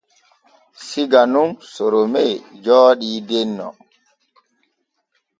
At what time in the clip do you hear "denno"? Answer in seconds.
3.27-3.67